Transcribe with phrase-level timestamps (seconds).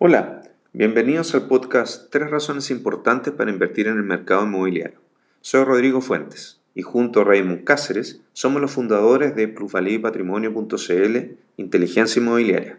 [0.00, 0.42] Hola,
[0.72, 5.00] bienvenidos al podcast Tres razones importantes para invertir en el mercado inmobiliario.
[5.40, 11.16] Soy Rodrigo Fuentes y junto a Raymond Cáceres somos los fundadores de plusvalíapatrimonio.cl
[11.56, 12.78] Inteligencia Inmobiliaria,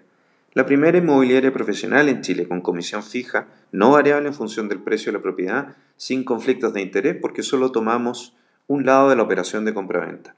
[0.54, 5.12] la primera inmobiliaria profesional en Chile con comisión fija, no variable en función del precio
[5.12, 8.34] de la propiedad, sin conflictos de interés porque solo tomamos
[8.68, 10.38] un lado de la operación de compraventa.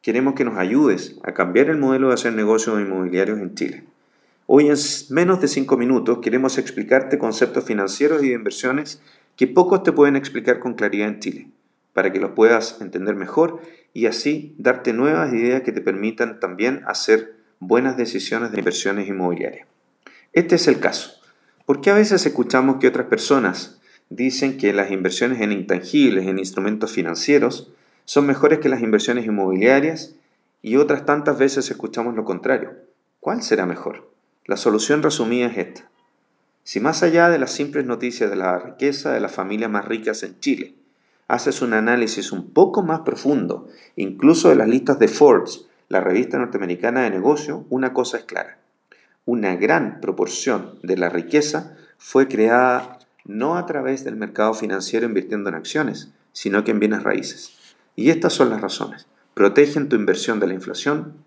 [0.00, 3.84] Queremos que nos ayudes a cambiar el modelo de hacer negocios inmobiliarios en Chile.
[4.46, 4.76] Hoy en
[5.08, 9.00] menos de 5 minutos queremos explicarte conceptos financieros y de inversiones
[9.36, 11.48] que pocos te pueden explicar con claridad en Chile,
[11.94, 13.62] para que los puedas entender mejor
[13.94, 19.66] y así darte nuevas ideas que te permitan también hacer buenas decisiones de inversiones inmobiliarias.
[20.34, 21.12] Este es el caso.
[21.64, 23.80] ¿Por qué a veces escuchamos que otras personas
[24.10, 27.72] dicen que las inversiones en intangibles, en instrumentos financieros,
[28.04, 30.16] son mejores que las inversiones inmobiliarias
[30.60, 32.72] y otras tantas veces escuchamos lo contrario?
[33.20, 34.13] ¿Cuál será mejor?
[34.46, 35.90] La solución resumida es esta.
[36.64, 40.22] Si más allá de las simples noticias de la riqueza de las familias más ricas
[40.22, 40.74] en Chile,
[41.28, 46.38] haces un análisis un poco más profundo, incluso de las listas de Forbes, la revista
[46.38, 48.58] norteamericana de negocio, una cosa es clara.
[49.24, 55.48] Una gran proporción de la riqueza fue creada no a través del mercado financiero invirtiendo
[55.48, 57.56] en acciones, sino que en bienes raíces.
[57.96, 59.06] Y estas son las razones.
[59.32, 61.23] Protegen tu inversión de la inflación,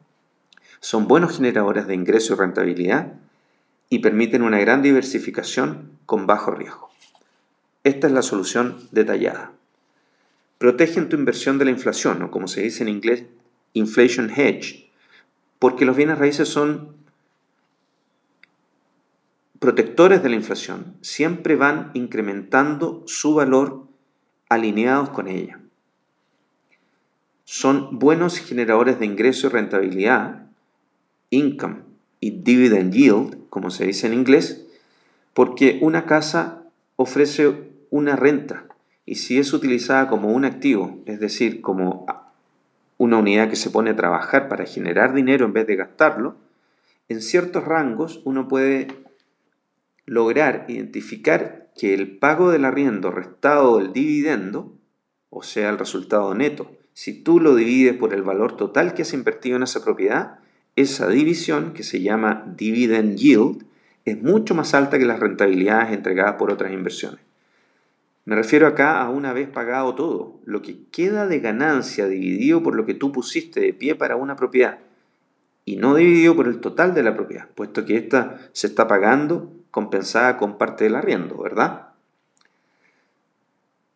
[0.80, 3.14] son buenos generadores de ingreso y rentabilidad
[3.90, 6.90] y permiten una gran diversificación con bajo riesgo.
[7.84, 9.54] Esta es la solución detallada.
[10.58, 13.26] Protegen tu inversión de la inflación, o como se dice en inglés,
[13.74, 14.90] inflation hedge,
[15.60, 16.96] porque los bienes raíces son
[19.60, 23.88] protectores de la inflación, siempre van incrementando su valor
[24.50, 25.60] alineados con ella.
[27.44, 30.47] Son buenos generadores de ingreso y rentabilidad
[31.30, 31.84] income
[32.20, 34.66] y dividend yield, como se dice en inglés,
[35.34, 36.64] porque una casa
[36.96, 37.54] ofrece
[37.90, 38.66] una renta
[39.06, 42.06] y si es utilizada como un activo, es decir, como
[42.98, 46.36] una unidad que se pone a trabajar para generar dinero en vez de gastarlo,
[47.08, 48.88] en ciertos rangos uno puede
[50.06, 54.74] lograr identificar que el pago del arriendo restado del dividendo,
[55.30, 59.14] o sea, el resultado neto, si tú lo divides por el valor total que has
[59.14, 60.40] invertido en esa propiedad,
[60.78, 63.66] esa división, que se llama dividend yield,
[64.06, 67.20] es mucho más alta que las rentabilidades entregadas por otras inversiones.
[68.26, 72.76] Me refiero acá a una vez pagado todo, lo que queda de ganancia dividido por
[72.76, 74.80] lo que tú pusiste de pie para una propiedad
[75.66, 79.52] y no dividido por el total de la propiedad, puesto que ésta se está pagando
[79.72, 81.88] compensada con parte del arriendo, ¿verdad?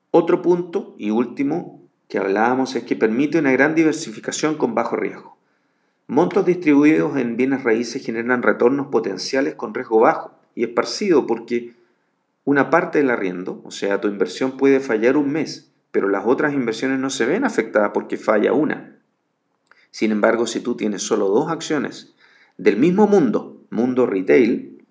[0.10, 5.38] Otro punto y último que hablábamos es que permite una gran diversificación con bajo riesgo.
[6.12, 11.74] Montos distribuidos en bienes raíces generan retornos potenciales con riesgo bajo y esparcido porque
[12.44, 16.54] una parte del arriendo, o sea, tu inversión puede fallar un mes, pero las otras
[16.54, 18.98] inversiones no se ven afectadas porque falla una.
[19.90, 22.14] Sin embargo, si tú tienes solo dos acciones
[22.58, 24.84] del mismo mundo, mundo retail,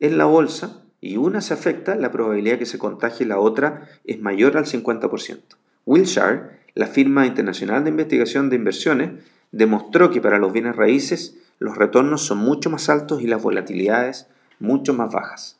[0.00, 4.22] en la bolsa, y una se afecta, la probabilidad que se contagie la otra es
[4.22, 5.38] mayor al 50%.
[5.84, 9.10] Wilshire, la firma internacional de investigación de inversiones,
[9.52, 14.26] demostró que para los bienes raíces los retornos son mucho más altos y las volatilidades
[14.58, 15.58] mucho más bajas.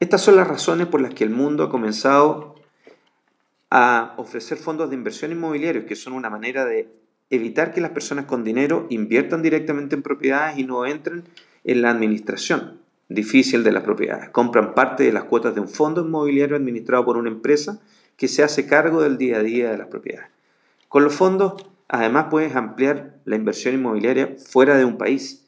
[0.00, 2.54] Estas son las razones por las que el mundo ha comenzado
[3.70, 6.88] a ofrecer fondos de inversión inmobiliarios, que son una manera de
[7.30, 11.24] evitar que las personas con dinero inviertan directamente en propiedades y no entren
[11.64, 14.30] en la administración difícil de las propiedades.
[14.30, 17.80] Compran parte de las cuotas de un fondo inmobiliario administrado por una empresa
[18.16, 20.30] que se hace cargo del día a día de las propiedades.
[20.88, 21.54] Con los fondos
[21.88, 25.46] Además, puedes ampliar la inversión inmobiliaria fuera de un país.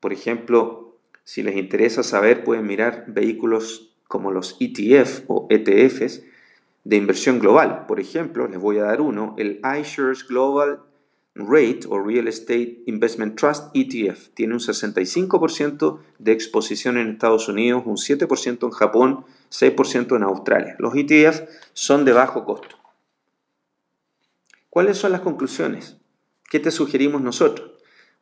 [0.00, 6.22] Por ejemplo, si les interesa saber, pueden mirar vehículos como los ETF o ETFs
[6.84, 7.86] de inversión global.
[7.86, 10.80] Por ejemplo, les voy a dar uno, el iShares Global
[11.34, 14.28] Rate o Real Estate Investment Trust ETF.
[14.34, 20.76] Tiene un 65% de exposición en Estados Unidos, un 7% en Japón, 6% en Australia.
[20.78, 22.81] Los ETF son de bajo costo.
[24.72, 25.98] ¿Cuáles son las conclusiones?
[26.50, 27.72] ¿Qué te sugerimos nosotros?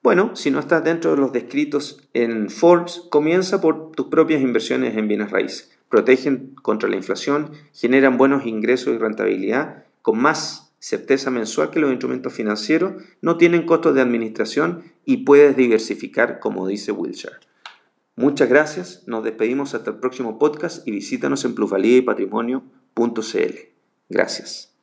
[0.03, 4.97] Bueno, si no estás dentro de los descritos en Forbes, comienza por tus propias inversiones
[4.97, 5.71] en bienes raíces.
[5.89, 11.93] Protegen contra la inflación, generan buenos ingresos y rentabilidad con más certeza mensual que los
[11.93, 17.37] instrumentos financieros, no tienen costos de administración y puedes diversificar como dice Wilshire.
[18.17, 23.55] Muchas gracias, nos despedimos hasta el próximo podcast y visítanos en plusvalía y patrimonio.cl.
[24.09, 24.80] Gracias.